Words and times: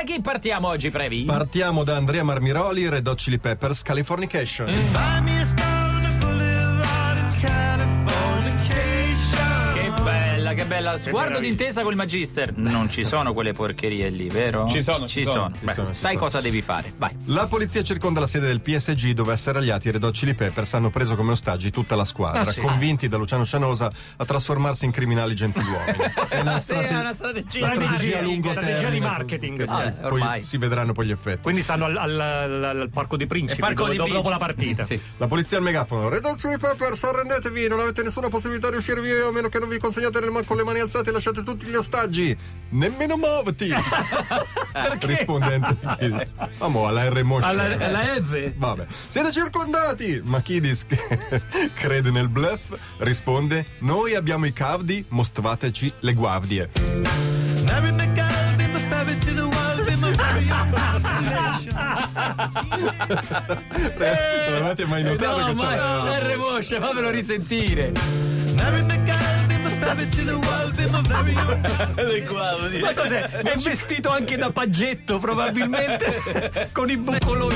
da 0.00 0.12
chi 0.12 0.20
partiamo 0.22 0.68
oggi, 0.68 0.90
Previ? 0.90 1.24
Partiamo 1.24 1.84
da 1.84 1.96
Andrea 1.96 2.24
Marmiroli, 2.24 2.88
Red 2.88 3.06
Hot 3.06 3.18
Chili 3.18 3.38
Peppers, 3.38 3.82
Californication. 3.82 4.66
Buy 4.92 5.20
che 10.60 10.66
bella. 10.66 10.98
Sguardo 10.98 11.38
d'intesa 11.38 11.82
col 11.82 11.94
Magister. 11.94 12.52
Non 12.56 12.88
ci 12.90 13.04
sono 13.04 13.32
quelle 13.32 13.52
porcherie 13.52 14.08
lì, 14.10 14.28
vero? 14.28 14.68
Ci 14.68 14.82
sono, 14.82 15.06
ci 15.06 15.20
ci 15.20 15.24
sono. 15.24 15.34
sono. 15.44 15.54
Ci 15.58 15.64
Beh, 15.64 15.72
sono, 15.72 15.86
ci 15.88 15.94
sai 15.94 16.12
sono. 16.12 16.24
cosa 16.24 16.40
devi 16.40 16.62
fare? 16.62 16.92
Vai. 16.96 17.10
La 17.26 17.46
polizia 17.46 17.82
circonda 17.82 18.20
la 18.20 18.26
sede 18.26 18.46
del 18.46 18.60
PSG 18.60 19.10
dove 19.12 19.32
asserragliati 19.32 19.88
i 19.88 19.90
Red 19.92 20.04
Hot 20.04 20.12
Chili 20.14 20.34
Peppers 20.34 20.74
hanno 20.74 20.90
preso 20.90 21.16
come 21.16 21.32
ostaggi 21.32 21.70
tutta 21.70 21.96
la 21.96 22.04
squadra, 22.04 22.42
Ah, 22.42 22.50
sì. 22.52 22.60
convinti 22.60 23.08
da 23.08 23.16
Luciano 23.16 23.44
Cianosa 23.46 23.90
a 24.16 24.24
trasformarsi 24.24 24.84
in 24.84 24.90
criminali 24.90 25.34
gentiluomini. 25.34 25.98
È 26.28 26.40
una, 26.40 26.58
Sì, 26.58 26.64
strate- 26.72 26.88
è 26.88 26.98
una 26.98 27.12
strategia, 27.12 27.64
una 27.72 27.74
strategia 27.86 28.18
a 28.18 28.22
lungo 28.22 28.50
strategia 28.50 28.74
termine. 28.76 28.90
di 28.92 29.00
marketing. 29.00 29.64
Ah, 29.66 29.90
Poi 29.92 30.10
ormai. 30.20 30.42
si 30.44 30.58
vedranno 30.58 30.92
poi 30.92 31.06
gli 31.06 31.10
effetti. 31.10 31.42
Quindi 31.42 31.62
stanno 31.62 31.86
al, 31.86 31.96
al- 31.96 32.20
al- 32.20 32.64
al 32.64 32.90
Parco 32.92 33.16
dei 33.16 33.26
Principi 33.26 33.60
Parco 33.60 33.82
dove- 33.84 33.88
dei 33.90 33.98
dopo, 33.98 34.12
dopo 34.12 34.28
la 34.28 34.38
partita. 34.38 34.84
Sì. 34.84 35.00
La 35.16 35.26
polizia 35.26 35.56
al 35.56 35.62
megafono. 35.62 36.08
Red 36.08 36.24
Hot 36.24 36.38
Chili 36.38 36.56
Peppers, 36.58 37.02
arrendetevi, 37.04 37.68
non 37.68 37.80
avete 37.80 38.02
nessuna 38.02 38.28
possibilità 38.28 38.70
di 38.70 38.76
uscire 38.76 39.00
via 39.00 39.26
a 39.26 39.30
meno 39.32 39.48
che 39.48 39.58
non 39.58 39.68
vi 39.68 39.78
consegnate 39.78 40.20
nel- 40.20 40.28
con 40.50 40.58
le 40.58 40.64
mani 40.64 40.80
alzate 40.80 41.10
e 41.10 41.12
lasciate 41.12 41.44
tutti 41.44 41.64
gli 41.64 41.76
ostaggi. 41.76 42.36
Nemmeno 42.70 43.16
muoviti! 43.16 43.70
Rispondente 44.98 45.76
di 45.78 45.86
Kiddis. 45.96 46.28
Amo, 46.58 46.88
alla 46.88 47.08
R 47.08 47.22
Moshe. 47.22 47.46
Alla, 47.46 47.62
alla 47.62 48.20
F. 48.20 48.50
Vabbè. 48.56 48.84
Siete 49.06 49.30
circondati! 49.30 50.20
Ma 50.24 50.40
Kiddis, 50.40 50.86
che 50.86 50.98
crede 51.72 52.10
nel 52.10 52.28
bluff, 52.28 52.76
risponde: 52.98 53.64
Noi 53.78 54.16
abbiamo 54.16 54.44
i 54.44 54.52
cavdi, 54.52 55.04
mostrateci 55.10 55.92
le 56.00 56.14
guardie. 56.14 56.70
Consolation. 61.00 61.74
Non 64.48 64.64
avete 64.64 64.84
mai 64.86 65.04
notato 65.04 65.38
No, 65.38 65.46
che 65.46 65.54
c'è 65.54 65.76
ma 65.76 66.18
R 66.18 66.36
Mosce, 66.36 66.80
fammelo 66.80 67.10
risentire. 67.10 67.92
Ma 72.80 72.94
cos'è? 72.94 73.22
È 73.42 73.56
vestito 73.56 74.08
anche 74.10 74.36
da 74.36 74.50
paggetto, 74.50 75.18
probabilmente, 75.18 76.68
con 76.72 76.90
i 76.90 76.96
boccoloni. 76.96 77.54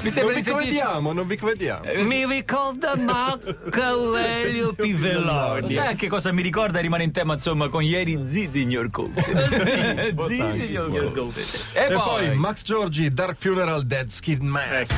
Mi 0.00 0.04
Non 0.04 0.12
sembra 0.12 0.34
vi 0.34 0.40
di 0.40 0.44
sentire. 0.44 0.64
vediamo, 0.70 1.12
non 1.12 1.26
vi 1.26 1.38
vediamo. 1.42 1.82
Mi 2.04 2.24
ricorda 2.26 2.96
Marco 2.96 3.82
Aurelio 3.82 4.72
Pivelloni. 4.72 5.74
Sai 5.74 5.86
anche 5.88 6.08
cosa 6.08 6.32
mi 6.32 6.40
ricorda? 6.42 6.80
Rimane 6.80 7.02
in 7.02 7.10
tema, 7.10 7.34
insomma, 7.34 7.68
con 7.68 7.82
ieri 7.82 8.20
Zi 8.24 8.48
signor 8.50 8.90
Conte. 8.90 9.22
Zi 10.28 10.44
signor 10.56 11.12
Conte. 11.12 11.42
E, 11.72 11.86
E 11.88 11.92
poi 11.92 12.34
Max 12.36 12.62
Giorgi, 12.62 13.12
Dark 13.12 13.36
Funeral, 13.38 13.82
Dead 13.84 14.08
Skin 14.08 14.46
Mask. 14.46 14.94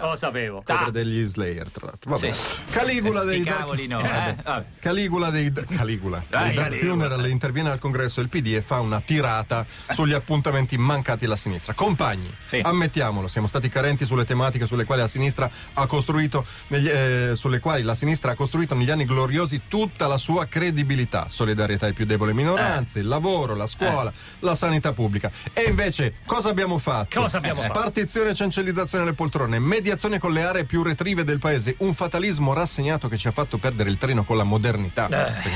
Lo 0.00 0.16
sapevo. 0.16 0.62
Cover 0.64 0.90
degli 0.90 1.24
Slayer, 1.24 1.70
tra 1.70 1.86
l'altro. 1.86 2.10
Vabbè. 2.10 2.32
Caligula 2.70 3.24
dei 3.24 3.42
cavoli 3.42 3.86
no, 3.86 4.00
Vabbè. 4.00 4.28
eh. 4.28 4.42
Vabbè. 4.42 4.64
Caligula 4.78 5.30
dei 5.30 5.52
Caligula. 5.52 6.22
Dai, 6.28 6.46
dei 6.48 6.54
Dark 6.56 6.68
Caligula. 6.70 6.92
Funeral 6.92 7.28
interviene 7.28 7.70
al 7.70 7.78
congresso 7.78 8.20
del 8.20 8.28
PD 8.28 8.54
e 8.54 8.62
fa 8.62 8.80
una 8.80 9.00
tirata 9.00 9.64
sugli 9.92 10.12
appuntamenti 10.12 10.76
mancati 10.76 11.24
alla 11.24 11.36
sinistra. 11.36 11.72
Compagni, 11.74 12.30
Sì. 12.44 12.60
ammettiamolo, 12.62 13.28
siamo 13.28 13.46
stati 13.46 13.68
carenti 13.68 14.06
sulle 14.06 14.24
tematiche 14.24 14.66
sulle 14.66 14.84
quali 14.84 15.00
la 15.02 15.08
sinistra 15.08 15.50
ha 15.74 15.86
costruito 15.86 16.44
negli- 16.68 16.88
eh, 16.88 17.32
sulle 17.34 17.58
quali 17.60 17.82
la 17.82 17.94
sinistra 17.94 18.32
ha 18.32 18.34
costruito 18.34 18.74
negli 18.74 18.90
anni 18.90 19.04
gloriosi 19.04 19.62
tutta 19.68 20.06
la 20.06 20.16
sua 20.16 20.46
credibilità, 20.46 21.28
solidarietà 21.28 21.86
ai 21.86 21.92
più 21.92 22.04
deboli 22.06 22.32
minoranze, 22.34 23.00
il 23.00 23.06
lavoro, 23.08 23.54
la 23.54 23.66
scuola, 23.66 24.12
la 24.40 24.54
sanità 24.54 24.92
pubblica. 24.92 25.30
E 25.52 25.62
invece 25.62 26.14
cosa 26.26 26.50
abbiamo 26.50 26.78
fatto? 26.78 27.20
Cosa 27.20 27.38
abbiamo 27.38 27.56
fatto? 27.60 27.72
Spartizione 27.78 28.30
e 28.30 28.34
cancellizzazione 28.34 29.04
delle 29.04 29.16
poltrone, 29.16 29.58
mediazione 29.88 30.18
con 30.18 30.32
le 30.32 30.42
aree 30.42 30.64
più 30.64 30.82
retrive 30.82 31.24
del 31.24 31.38
paese, 31.38 31.74
un 31.78 31.94
fatalismo 31.94 32.52
rassegnato 32.52 33.08
che 33.08 33.16
ci 33.16 33.26
ha 33.26 33.30
fatto 33.30 33.56
perdere 33.56 33.88
il 33.88 33.96
treno 33.96 34.22
con 34.22 34.36
la 34.36 34.44
modernità. 34.44 35.08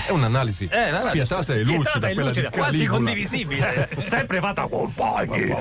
È 0.06 0.10
un'analisi 0.10 0.68
Eh, 0.70 0.90
vabbè, 0.90 0.96
spietata 0.96 1.52
e 1.52 1.62
lucida, 1.62 2.08
e 2.08 2.14
lucida, 2.14 2.48
quasi 2.48 2.86
condivisibile. 2.86 3.90
Eh, 3.90 4.00
sempre 4.02 4.40
fatta 4.40 4.66
compagni. 4.68 5.52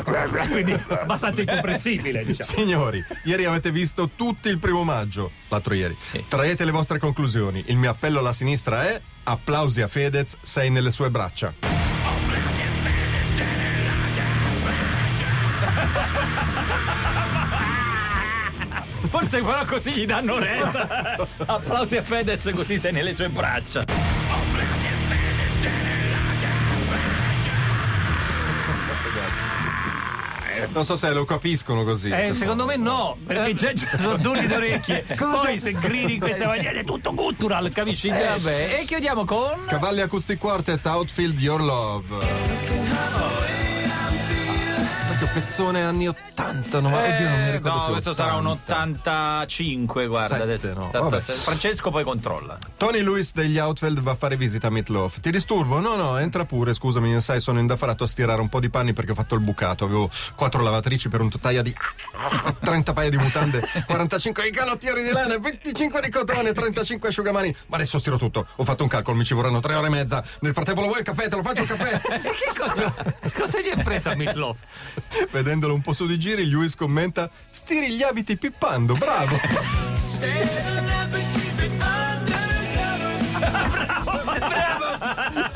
Quindi 0.49 0.71
abbastanza 0.87 1.41
incomprensibile, 1.41 2.23
diciamo. 2.23 2.49
Signori, 2.49 3.03
ieri 3.25 3.43
avete 3.43 3.71
visto 3.71 4.09
tutti 4.15 4.47
il 4.47 4.57
primo 4.57 4.83
maggio, 4.85 5.31
l'altro 5.49 5.73
ieri. 5.73 5.97
Sì. 6.09 6.23
Traete 6.29 6.63
le 6.63 6.71
vostre 6.71 6.97
conclusioni. 6.97 7.61
Il 7.67 7.75
mio 7.75 7.89
appello 7.89 8.19
alla 8.19 8.33
sinistra 8.33 8.87
è 8.87 9.01
applausi 9.23 9.81
a 9.81 9.89
Fedez, 9.89 10.37
sei 10.41 10.69
nelle 10.69 10.91
sue 10.91 11.09
braccia. 11.09 11.70
Forse 19.11 19.41
però 19.41 19.65
così 19.65 19.91
gli 19.91 20.05
danno 20.05 20.39
retta. 20.39 21.27
Applausi 21.45 21.97
a 21.97 22.03
Fedez 22.03 22.49
così 22.55 22.79
sei 22.79 22.93
nelle 22.93 23.13
sue 23.13 23.27
braccia. 23.27 23.83
Non 30.73 30.85
so 30.85 30.95
se 30.95 31.09
lo 31.09 31.25
capiscono 31.25 31.83
così. 31.83 32.09
Eh, 32.09 32.33
secondo 32.33 32.63
me 32.65 32.77
no, 32.77 33.17
perché 33.25 33.53
già 33.55 33.73
ci 33.73 33.85
sono 33.97 34.15
duri 34.15 34.47
d'orecchie. 34.47 35.03
Poi 35.17 35.59
se 35.59 35.71
gridi 35.71 36.13
in 36.13 36.19
questa 36.19 36.45
maniera 36.45 36.79
è 36.79 36.85
tutto 36.85 37.11
cultural, 37.13 37.69
capisci? 37.73 38.07
Eh, 38.07 38.23
vabbè, 38.23 38.79
e 38.79 38.85
chiudiamo 38.85 39.25
con. 39.25 39.65
Cavalli 39.67 39.99
Acoustic 39.99 40.39
Quartet, 40.39 40.85
Outfield 40.85 41.37
Your 41.37 41.61
Love. 41.61 43.40
Proprio 45.21 45.39
pezzone 45.43 45.83
anni 45.83 46.07
80, 46.07 46.79
90. 46.79 47.15
Oddio, 47.15 47.29
non 47.29 47.41
mi 47.43 47.51
ricordo 47.51 47.77
no, 47.77 47.83
più, 47.83 47.91
questo 47.91 48.13
sarà 48.13 48.35
un 48.37 48.47
80. 48.47 49.09
85, 49.11 50.07
guarda 50.07 50.27
Sette, 50.35 50.43
adesso. 50.43 50.73
no, 50.73 50.87
86. 50.87 51.09
vabbè. 51.09 51.21
Francesco 51.21 51.91
poi 51.91 52.03
controlla. 52.03 52.57
Tony 52.77 53.03
Lewis 53.03 53.33
degli 53.33 53.59
Outfield 53.59 53.99
va 53.99 54.11
a 54.11 54.15
fare 54.15 54.35
visita 54.35 54.67
a 54.67 54.69
Meatloaf. 54.71 55.19
Ti 55.19 55.29
disturbo? 55.29 55.79
No, 55.79 55.95
no, 55.95 56.17
entra 56.17 56.45
pure, 56.45 56.73
scusami, 56.73 57.21
sai, 57.21 57.39
sono 57.39 57.59
indaffarato 57.59 58.03
a 58.03 58.07
stirare 58.07 58.41
un 58.41 58.49
po' 58.49 58.59
di 58.59 58.69
panni 58.69 58.93
perché 58.93 59.11
ho 59.11 59.15
fatto 59.15 59.35
il 59.35 59.41
bucato. 59.41 59.85
Avevo 59.85 60.09
quattro 60.33 60.63
lavatrici 60.63 61.07
per 61.07 61.21
un 61.21 61.29
totale 61.29 61.61
di 61.61 61.75
30 62.59 62.93
paia 62.93 63.09
di 63.09 63.17
mutande, 63.17 63.61
45 63.85 64.43
di 64.43 64.49
canottieri 64.49 65.03
di 65.03 65.11
lana, 65.11 65.37
25 65.37 66.01
di 66.01 66.09
cotone, 66.09 66.51
35 66.51 67.09
asciugamani. 67.09 67.55
Ma 67.67 67.75
adesso 67.75 67.99
stiro 67.99 68.17
tutto. 68.17 68.47
Ho 68.55 68.63
fatto 68.63 68.81
un 68.81 68.89
calcolo, 68.89 69.17
mi 69.17 69.23
ci 69.23 69.35
vorranno 69.35 69.59
tre 69.59 69.75
ore 69.75 69.85
e 69.85 69.91
mezza. 69.91 70.23
Nel 70.39 70.53
frattempo 70.53 70.81
lo 70.81 70.87
vuoi 70.87 70.99
il 70.99 71.05
caffè? 71.05 71.27
Te 71.27 71.35
lo 71.35 71.43
faccio 71.43 71.61
il 71.61 71.67
caffè? 71.67 72.01
Che 72.41 72.59
cosa? 72.59 72.93
Cosa 73.37 73.59
gli 73.59 73.67
è 73.67 73.83
presa 73.83 74.11
a 74.11 74.15
Meatloaf? 74.15 74.57
Vedendolo 75.31 75.73
un 75.73 75.81
po' 75.81 75.93
su 75.93 76.05
di 76.05 76.17
giri, 76.17 76.45
Lewis 76.47 76.75
commenta: 76.75 77.29
Stiri 77.49 77.93
gli 77.93 78.03
abiti 78.03 78.37
pippando, 78.37 78.95
bravo! 78.95 79.39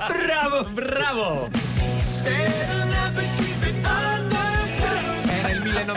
Bravo, 0.08 0.64
bravo! 0.72 1.50
Era 2.24 2.75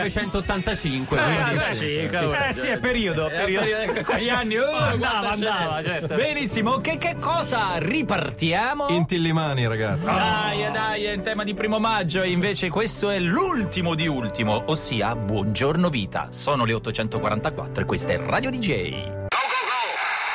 1985. 0.09 1.17
quindi- 1.17 1.63
Eh, 1.69 1.73
sì, 1.75 2.07
cavolo. 2.11 2.33
Eh, 2.33 2.53
sì, 2.53 2.67
è 2.67 2.77
periodo. 2.77 3.27
periodo. 3.27 3.65
Ecco, 3.67 4.03
quegli 4.03 4.29
anni, 4.29 4.57
oh, 4.57 4.75
Andava, 4.75 5.31
c'è. 5.33 5.45
andava, 5.47 5.83
certo. 5.83 6.15
Benissimo, 6.15 6.81
che, 6.81 6.97
che 6.97 7.15
cosa 7.19 7.77
ripartiamo? 7.77 8.87
Intillimani, 8.89 9.67
ragazzi. 9.67 10.05
Dai, 10.05 10.71
dai, 10.71 11.03
è 11.05 11.11
in 11.13 11.21
tema 11.21 11.43
di 11.43 11.53
primo 11.53 11.79
maggio 11.79 12.21
e 12.21 12.29
invece 12.29 12.69
questo 12.69 13.09
è 13.09 13.19
l'ultimo 13.19 13.95
di 13.95 14.07
ultimo, 14.07 14.63
ossia 14.67 15.15
Buongiorno 15.15 15.89
Vita. 15.89 16.27
Sono 16.31 16.65
le 16.65 16.73
844 16.73 17.83
e 17.83 17.85
questa 17.85 18.11
è 18.13 18.17
Radio 18.17 18.49
DJ. 18.51 19.18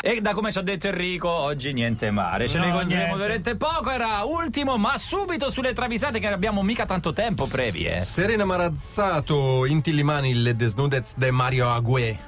E 0.06 0.20
da 0.20 0.34
come 0.34 0.52
ci 0.52 0.58
ha 0.58 0.60
detto 0.60 0.88
Enrico, 0.88 1.30
oggi 1.30 1.72
niente 1.72 2.10
mare. 2.10 2.46
Ce 2.46 2.58
ne 2.58 2.66
No, 2.66 2.74
contiamo 2.74 3.02
niente. 3.04 3.16
veramente 3.18 3.56
poco. 3.56 3.90
Era 3.90 4.22
ultimo, 4.24 4.76
ma 4.76 4.98
subito 4.98 5.48
sulle 5.48 5.72
travisate 5.72 6.18
che 6.20 6.26
abbiamo 6.26 6.62
mica 6.62 6.84
tanto 6.84 7.14
tempo 7.14 7.46
previ, 7.46 7.84
eh. 7.84 8.00
Serena 8.00 8.44
Marazzato, 8.44 9.64
Intillimani, 9.64 10.34
le 10.34 10.54
desnudez 10.56 11.14
de 11.16 11.30
Mario 11.30 11.70
Ague. 11.70 12.18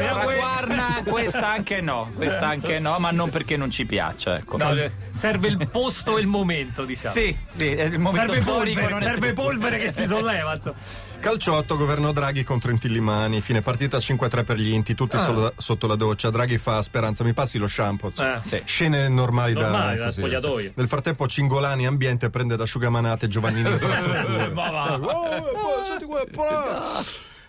Ecco, 0.00 1.10
questa 1.10 1.48
anche 1.50 1.80
no, 1.80 2.10
questa 2.14 2.46
anche 2.48 2.78
no, 2.78 2.98
ma 2.98 3.10
non 3.10 3.30
perché 3.30 3.56
non 3.56 3.70
ci 3.70 3.84
piaccia, 3.86 4.36
ecco. 4.38 4.56
No, 4.56 4.74
serve 5.10 5.48
il 5.48 5.68
posto 5.70 6.16
e 6.18 6.20
il 6.20 6.26
momento, 6.26 6.84
diciamo. 6.84 7.14
Sì, 7.14 7.36
sì, 7.56 7.68
è 7.68 7.84
il 7.84 7.98
momento 7.98 8.32
Serve 8.32 8.42
storico, 8.42 8.80
polvere, 8.80 9.00
serve 9.04 9.32
polvere 9.32 9.78
che 9.78 9.92
si 9.92 10.06
solleva. 10.06 10.54
insomma. 10.54 10.76
Calciotto, 11.20 11.76
governo 11.76 12.12
Draghi 12.12 12.44
contro 12.44 12.70
Intillimani, 12.70 13.40
fine 13.40 13.60
partita 13.60 13.98
5-3 13.98 14.44
per 14.44 14.56
gli 14.56 14.70
Inti, 14.72 14.94
tutti 14.94 15.18
solo- 15.18 15.52
sotto 15.56 15.86
la 15.86 15.96
doccia. 15.96 16.30
Draghi 16.30 16.58
fa 16.58 16.80
speranza, 16.80 17.24
mi 17.24 17.32
passi 17.34 17.58
lo 17.58 17.66
shampoo. 17.66 18.12
Eh. 18.16 18.38
Sì. 18.42 18.62
Scene 18.64 19.08
normali, 19.08 19.52
Normali, 19.52 19.96
da, 19.96 19.98
da 19.98 20.04
così, 20.06 20.20
spogliatoio. 20.20 20.68
sì. 20.68 20.72
Nel 20.76 20.88
frattempo 20.88 21.26
Cingolani 21.26 21.86
ambiente 21.86 22.30
prende 22.30 22.56
da 22.56 22.62
asciugamanate 22.62 23.26
Giovannini. 23.28 23.68
Ma 24.54 24.70
va. 24.70 24.98
Oh, 25.00 25.84
senti 25.84 26.04
qua, 26.04 26.24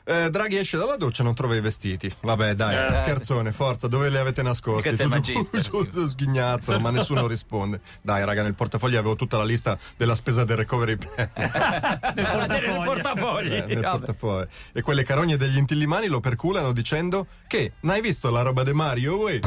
Eh, 0.09 0.31
Draghi 0.31 0.57
esce 0.57 0.75
dalla 0.75 0.95
doccia 0.95 1.21
e 1.21 1.25
non 1.25 1.35
trova 1.35 1.55
i 1.55 1.61
vestiti. 1.61 2.11
Vabbè, 2.21 2.55
dai, 2.55 2.91
scherzone, 2.95 3.51
forza, 3.51 3.87
dove 3.87 4.09
li 4.09 4.17
avete 4.17 4.41
nascosti? 4.41 4.89
Che 4.95 5.05
magister, 5.05 5.67
tu- 5.67 5.87
sì. 5.87 6.09
Sghignazzolo, 6.09 6.79
ma 6.79 6.89
nessuno 6.89 7.27
risponde. 7.27 7.79
Dai, 8.01 8.25
raga, 8.25 8.41
nel 8.41 8.55
portafoglio 8.55 8.97
avevo 8.97 9.15
tutta 9.15 9.37
la 9.37 9.43
lista 9.43 9.77
della 9.95 10.15
spesa 10.15 10.43
del 10.45 10.57
recovery 10.57 10.95
plan. 10.97 11.29
Nel 12.15 12.81
portafogli. 12.83 13.53
Eh, 13.53 13.65
nel 13.67 13.81
portafoglio. 13.81 14.47
E 14.73 14.81
quelle 14.81 15.03
carogne 15.03 15.37
degli 15.37 15.57
intillimani 15.57 16.07
lo 16.07 16.19
perculano 16.21 16.71
dicendo 16.71 17.27
che 17.45 17.73
n'hai 17.81 18.01
visto 18.01 18.31
la 18.31 18.41
roba 18.41 18.63
de 18.63 18.73
Mario? 18.73 19.15
uè?" 19.17 19.39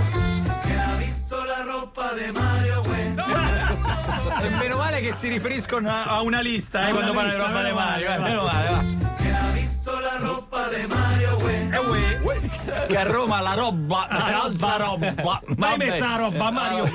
E 4.40 4.48
meno 4.58 4.76
male 4.76 5.00
che 5.00 5.12
si 5.12 5.28
riferiscono 5.28 5.88
a, 5.88 6.04
a 6.04 6.20
una 6.22 6.40
lista 6.40 6.86
eh, 6.88 6.92
quando 6.92 7.12
parlano 7.12 7.36
di 7.36 7.42
roba 7.52 7.62
di 7.64 7.72
Mario. 7.72 8.10
eh, 8.12 8.18
meno 8.18 8.42
male, 8.44 8.68
va. 8.68 9.11
Eh, 10.74 12.18
uè. 12.22 12.40
Che 12.88 12.96
a 12.96 13.02
Roma 13.04 13.40
la 13.40 13.54
roba, 13.54 14.06
l'altra 14.10 14.76
roba. 14.76 15.12
Vai 15.14 15.38
Vabbè. 15.46 15.86
messa 15.86 16.08
la 16.08 16.16
roba, 16.16 16.50
Mario. 16.50 16.90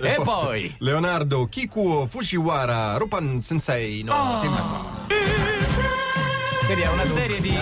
E 0.00 0.18
poi? 0.22 0.74
Leonardo 0.78 1.44
Kikuo 1.46 2.06
Fujiwara 2.06 2.96
Rupan 2.96 3.40
Sensei 3.40 4.02
no, 4.02 4.12
Oh. 4.14 4.40
Tim- 4.40 5.06
Quindi 6.66 6.82
è 6.82 6.88
una 6.88 7.06
serie 7.06 7.40
di 7.40 7.58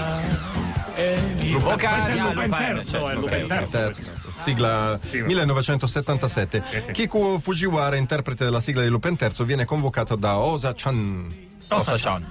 vocali 1.58 2.12
il 2.14 2.20
ah, 2.20 2.32
Lupin 2.32 2.50
terzo. 2.50 3.12
Lupin 3.14 3.66
terzo. 3.70 4.10
Sigla 4.38 4.98
1977. 5.26 6.62
sì. 6.86 6.92
Kikuo 6.92 7.38
Fujiwara, 7.38 7.96
interprete 7.96 8.44
della 8.44 8.60
sigla 8.60 8.82
di 8.82 8.88
Lupin 8.88 9.16
III, 9.20 9.44
viene 9.44 9.64
convocato 9.64 10.14
da 10.16 10.38
Osa 10.38 10.72
Chan. 10.74 11.32
Osa-chan. 11.70 12.24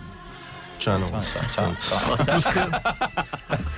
Chano. 0.77 1.09
Ciao, 1.53 1.75
ciao. 2.41 2.69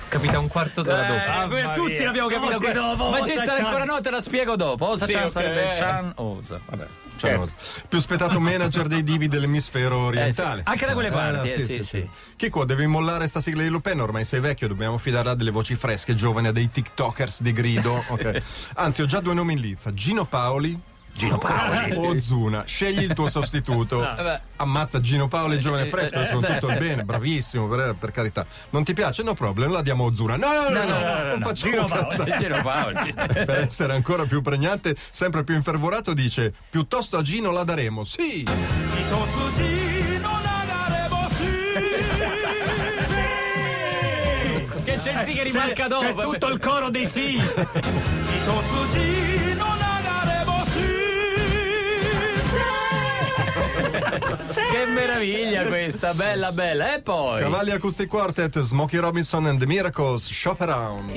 Capita 0.09 0.39
un 0.39 0.47
quarto 0.47 0.81
d'ora 0.81 1.03
dopo. 1.03 1.55
Eh, 1.55 1.61
Mamma 1.63 1.73
tutti 1.73 2.03
l'abbiamo 2.03 2.27
capito. 2.27 2.57
Tutti 2.57 2.71
dopo, 2.71 3.09
Magister 3.09 3.41
Osa-chan. 3.43 3.65
ancora 3.65 3.83
no, 3.85 4.01
te 4.01 4.09
la 4.09 4.21
spiego 4.21 4.55
dopo. 4.55 4.87
Osa 4.87 5.05
Sì, 5.05 5.13
Chan 5.13 5.25
ok. 5.25 5.31
sarebbe 5.31 5.75
Chan 5.77 6.11
Osa. 6.15 6.59
Vabbè. 6.65 6.87
Chano. 7.17 7.47
Più 7.87 7.99
spettato 7.99 8.39
manager 8.41 8.87
dei 8.87 9.03
divi 9.03 9.27
dell'emisfero 9.27 9.97
orientale. 9.97 10.61
Eh, 10.61 10.63
sì. 10.65 10.71
Anche 10.71 10.85
da 10.85 10.93
quelle 10.93 11.11
parti, 11.11 11.51
eh, 11.51 11.61
sì, 11.61 11.83
sì. 11.83 12.09
Kiko, 12.35 12.65
devi 12.65 12.85
mollare 12.85 13.27
sta 13.27 13.41
sigla 13.41 13.61
di 13.61 13.69
Lupin, 13.69 13.99
ormai 14.01 14.25
sei 14.25 14.39
vecchio, 14.39 14.67
dobbiamo 14.67 14.97
fidarla 14.97 15.35
delle 15.35 15.51
voci 15.51 15.75
fresche, 15.75 16.15
giovani, 16.15 16.47
a 16.47 16.51
dei 16.51 16.69
tiktokers 16.71 17.41
di 17.41 17.53
grido. 17.53 18.03
ok. 18.07 18.41
Anzi, 18.75 19.01
ho 19.01 19.05
già 19.05 19.19
due 19.19 19.33
nomi 19.33 19.53
in 19.53 19.59
lizza, 19.59 19.93
Gino 19.93 20.25
Paoli. 20.25 20.79
Gino 21.19 21.37
Paoli 21.37 21.91
o 21.99 22.17
Zuna, 22.21 22.63
scegli 22.65 23.03
il 23.03 23.13
tuo 23.13 23.27
sostituto. 23.27 23.99
Vabbè. 24.15 24.39
Ammazza 24.55 25.01
Gino 25.01 25.27
Paoli, 25.27 25.59
giovane 25.59 25.87
Eh, 25.87 25.89
fresco, 25.89 26.15
eh, 26.15 26.21
eh, 26.21 26.53
tutto 26.53 26.69
il 26.71 26.77
bene, 26.77 27.03
bravissimo, 27.03 27.67
per, 27.67 27.93
per 27.99 28.11
carità. 28.11 28.45
Non 28.69 28.85
ti 28.85 28.93
piace? 28.93 29.21
No 29.21 29.33
problem, 29.33 29.69
la 29.69 29.81
diamo 29.81 30.05
a 30.05 30.07
Ozuna. 30.07 30.37
No, 30.37 30.47
no, 30.53 30.69
no, 30.69 30.83
no, 30.85 31.23
non 31.23 31.41
facciamo 31.41 31.73
Gino 31.73 31.85
Paoli. 31.87 32.07
cazzate. 32.07 32.37
Gino 32.39 32.61
Paoli. 32.61 33.13
Per 33.13 33.59
essere 33.59 33.93
ancora 33.93 34.23
più 34.25 34.41
pregnante, 34.41 34.95
sempre 35.11 35.43
più 35.43 35.55
infervorato, 35.55 36.13
dice: 36.13 36.53
Piuttosto 36.69 37.17
a 37.17 37.21
Gino 37.21 37.51
la 37.51 37.65
daremo. 37.65 38.05
Sì! 38.05 38.45
Che 44.83 44.95
c'è 44.95 45.19
il 45.19 45.25
sì 45.25 45.31
che 45.33 45.37
C'è, 45.37 45.43
rimarca 45.43 45.87
dopo. 45.87 46.05
c'è 46.05 46.13
tutto 46.13 46.47
il 46.47 46.59
coro 46.59 46.89
dei 46.89 47.05
sì. 47.05 47.37
Che 54.45 54.85
meraviglia 54.85 55.65
questa, 55.65 56.13
bella 56.13 56.51
bella. 56.51 56.95
E 56.95 57.01
poi? 57.01 57.41
Cavalli 57.41 57.71
Acoustic 57.71 58.07
Quartet, 58.07 58.59
Smokey 58.61 58.99
Robinson 58.99 59.47
and 59.47 59.59
the 59.59 59.65
Miracles, 59.65 60.27
Shop 60.27 60.59
Around. 60.61 61.11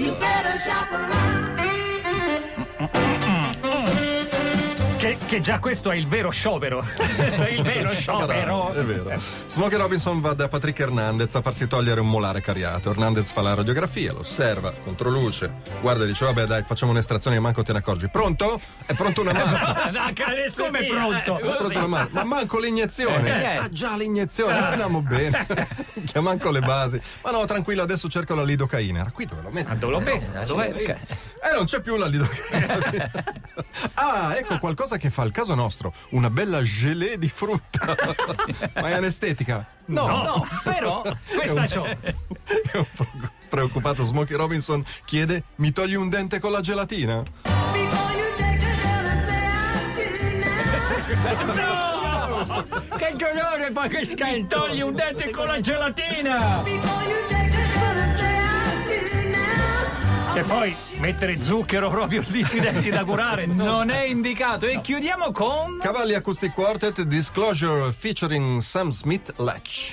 Che, 5.12 5.26
che 5.26 5.41
già 5.43 5.59
questo 5.59 5.91
è 5.91 5.97
il 5.97 6.06
vero 6.06 6.31
sciopero. 6.31 6.82
il 7.50 7.62
vero 7.62 7.93
sciopero. 7.93 8.73
È 8.73 8.81
vero. 8.82 9.20
Smokey 9.47 9.76
Robinson 9.79 10.20
va 10.20 10.32
da 10.32 10.49
Patrick 10.49 10.79
Hernandez 10.81 11.35
a 11.35 11.43
farsi 11.43 11.67
togliere 11.67 12.00
un 12.00 12.09
molare 12.09 12.41
cariato. 12.41 12.91
Hernandez 12.91 13.31
fa 13.31 13.43
la 13.43 13.53
radiografia, 13.55 14.12
lo 14.12 14.20
osserva, 14.20 14.73
controluce, 14.82 15.53
guarda 15.81 16.05
e 16.05 16.06
dice: 16.06 16.25
Vabbè, 16.25 16.47
dai, 16.47 16.62
facciamo 16.62 16.93
un'estrazione 16.93 17.38
manco 17.41 17.62
te 17.62 17.73
ne 17.73 17.79
accorgi. 17.81 18.09
Pronto? 18.09 18.59
È 18.87 18.94
pronto 18.94 19.20
una 19.20 19.32
mazza. 19.32 20.03
Anche 20.03 20.23
adesso 20.25 20.64
Come 20.64 20.79
sì, 20.81 20.87
pronto? 20.87 21.38
eh, 21.38 21.43
È 21.43 21.56
pronto 21.56 21.79
una 21.79 21.87
mazza. 21.87 22.09
Ma 22.12 22.25
manco 22.25 22.59
l'iniezione. 22.59 23.43
Eh. 23.43 23.56
Ah, 23.56 23.69
già 23.69 23.97
l'iniezione. 23.97 24.56
Andiamo 24.59 25.03
bene. 25.03 25.47
Che 26.12 26.19
manco 26.20 26.50
le 26.50 26.61
basi. 26.61 27.00
Ma 27.23 27.31
no, 27.31 27.44
tranquillo, 27.44 27.81
adesso 27.82 28.09
cerco 28.09 28.35
la 28.35 28.43
lidocaina. 28.43 29.00
Era 29.00 29.11
qui 29.12 29.25
dove 29.25 29.41
l'ho 29.43 29.50
messa? 29.50 29.75
Dove 29.75 29.93
l'ho 29.93 30.00
messo? 30.00 30.26
Dov'è? 30.47 30.69
Ok. 30.70 30.88
Eh, 30.88 31.55
non 31.55 31.64
c'è 31.64 31.81
più 31.81 31.97
la 31.97 32.06
lidocaina. 32.06 33.11
ah, 33.94 34.35
ecco 34.37 34.59
qualcosa 34.59 34.97
che 34.97 35.01
fa 35.10 35.22
il 35.22 35.31
caso 35.32 35.54
nostro. 35.54 35.93
Una 36.10 36.31
bella 36.31 36.62
gelée 36.62 37.19
di 37.19 37.28
frutta. 37.28 37.94
Ma 38.75 38.88
è 38.88 38.93
anestetica? 38.93 39.66
No. 39.87 40.06
No, 40.06 40.46
però 40.62 41.02
Questa 41.34 41.66
c'ho. 41.66 41.84
È 42.43 42.76
un 42.76 42.87
po' 42.94 43.06
preoccupato 43.49 44.04
Smokey 44.04 44.37
Robinson 44.37 44.84
chiede 45.04 45.44
mi 45.56 45.72
togli 45.72 45.94
un 45.94 46.08
dente 46.08 46.38
con 46.40 46.52
la 46.52 46.60
gelatina? 46.60 47.22
che 52.96 53.14
dolore 53.16 53.70
poi 53.72 53.88
che 53.88 54.04
scento. 54.04 54.56
Togli 54.56 54.81
un 54.81 54.94
dente 54.94 55.31
con 55.31 55.46
la 55.46 55.60
gelatina. 55.60 57.41
E 60.34 60.40
poi 60.43 60.75
mettere 60.99 61.43
zucchero 61.43 61.90
proprio 61.90 62.25
lì 62.29 62.43
sui 62.43 62.61
denti 62.61 62.88
da 62.88 63.05
curare. 63.05 63.44
insomma. 63.44 63.70
Non 63.70 63.90
è 63.90 64.05
indicato. 64.05 64.67
E 64.67 64.81
chiudiamo 64.81 65.31
con. 65.31 65.79
Cavalli 65.81 66.14
Acoustic 66.14 66.52
Quartet 66.52 67.02
Disclosure 67.02 67.93
featuring 67.93 68.61
Sam 68.61 68.90
Smith 68.90 69.32
Latch. 69.37 69.90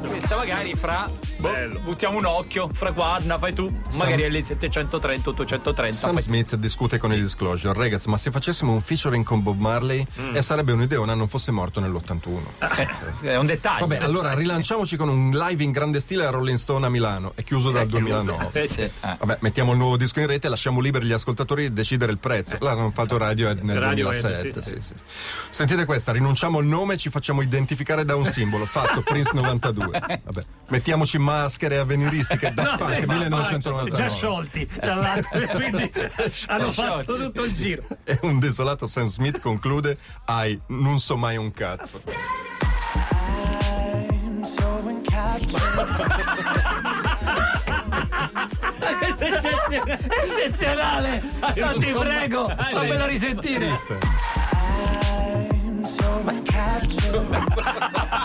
Questa 0.00 0.36
magari 0.36 0.74
fra. 0.74 1.27
Boh, 1.38 1.78
buttiamo 1.80 2.18
un 2.18 2.24
occhio, 2.24 2.68
fra 2.68 2.90
guarda, 2.90 3.38
fai 3.38 3.54
tu. 3.54 3.68
Magari 3.96 4.22
è 4.22 4.28
lì 4.28 4.42
730, 4.42 5.30
830. 5.30 5.96
Sam 5.96 6.12
fai- 6.14 6.22
Smith 6.22 6.54
discute 6.56 6.98
con 6.98 7.12
i 7.12 7.20
Disclosure. 7.20 7.78
Ragazzi, 7.78 8.08
ma 8.08 8.18
se 8.18 8.30
facessimo 8.30 8.72
un 8.72 8.80
featuring 8.80 9.24
con 9.24 9.42
Bob 9.42 9.58
Marley 9.58 10.06
e 10.32 10.42
sarebbe 10.42 10.72
un'ideona 10.72 11.14
non 11.14 11.28
fosse 11.28 11.50
morto 11.50 11.80
nell'81. 11.80 13.20
È 13.22 13.36
un 13.36 13.46
dettaglio. 13.46 13.86
Vabbè, 13.86 14.02
allora 14.02 14.34
rilanciamoci 14.34 14.96
con 14.96 15.08
un 15.08 15.30
live 15.30 15.62
in 15.62 15.70
grande 15.70 16.00
stile 16.00 16.26
a 16.26 16.30
Rolling 16.30 16.58
Stone 16.58 16.86
a 16.86 16.88
Milano. 16.88 17.32
È 17.34 17.42
chiuso 17.42 17.70
dal 17.70 17.86
2009. 17.86 18.50
Eh, 18.52 18.66
sì. 18.68 18.80
Eh. 18.82 18.92
Vabbè, 19.00 19.38
mettiamo 19.40 19.72
il 19.72 19.78
nuovo 19.78 19.96
disco 19.96 20.20
in 20.20 20.26
rete 20.26 20.48
lasciamo 20.48 20.80
liberi 20.80 21.06
gli 21.06 21.12
ascoltatori 21.12 21.68
di 21.68 21.72
decidere 21.72 22.12
il 22.12 22.18
prezzo. 22.18 22.56
L'hanno 22.60 22.90
fatto 22.90 23.16
Radiohead 23.16 23.60
nel 23.62 23.78
Radiohead, 23.80 24.20
2007. 24.20 24.62
sì, 24.62 24.70
sì, 24.80 24.94
sì. 24.94 24.94
Sentite 25.50 25.84
questa, 25.84 26.12
rinunciamo 26.12 26.58
al 26.58 26.64
nome 26.64 26.94
e 26.94 26.96
ci 26.96 27.10
facciamo 27.10 27.42
identificare 27.42 28.04
da 28.04 28.16
un 28.16 28.24
simbolo. 28.24 28.64
Fatto, 28.66 29.02
Prince 29.02 29.30
92. 29.34 29.90
Vabbè, 30.24 30.44
mettiamoci 30.68 31.18
maschere 31.28 31.78
avveniristiche 31.78 32.52
da 32.54 32.76
Punk 32.78 32.94
Eh, 32.94 33.06
ma- 33.06 33.14
1999. 33.14 33.90
Già 33.96 34.08
sciolti, 34.08 34.66
tra 34.66 34.94
l'altro, 34.94 35.40
quindi 35.54 35.92
hanno 36.46 36.72
fatto 36.72 37.16
tutto 37.16 37.44
il 37.44 37.54
giro. 37.54 37.82
E 38.04 38.18
un 38.22 38.38
desolato 38.38 38.86
Sam 38.86 39.08
Smith 39.08 39.40
conclude: 39.40 39.98
Ai, 40.24 40.58
non 40.68 40.98
so 40.98 41.16
mai 41.16 41.36
un 41.36 41.52
cazzo. 41.52 42.00
Questo 48.98 49.24
è 49.24 49.38
eccezionale. 50.24 51.22
Ma 51.40 51.72
ti 51.72 51.92
prego, 51.92 52.48
fammelo 52.48 53.06
risentire. 53.06 53.66
Triste. 53.66 53.98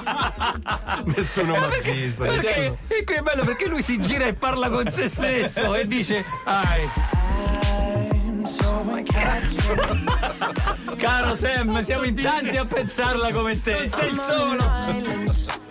Nessuno 1.16 1.58
mi 1.58 1.64
avvisa. 1.64 2.26
Perché, 2.26 2.78
e 2.88 3.04
qui 3.04 3.16
è 3.16 3.22
bello 3.22 3.44
perché 3.44 3.68
lui 3.68 3.82
si 3.82 4.00
gira 4.00 4.26
e 4.26 4.34
parla 4.34 4.70
con 4.70 4.90
se 4.92 5.08
stesso 5.08 5.76
e 5.76 5.86
dice 5.86 6.24
ai 6.46 6.90
Caro 10.98 11.36
Sam, 11.36 11.82
siamo 11.82 12.04
in 12.04 12.16
tanti 12.16 12.58
a 12.58 12.66
pensarla 12.66 13.32
come 13.32 13.62
te. 13.62 13.90
sei 13.92 14.10
il 14.10 14.20
solo 14.20 15.63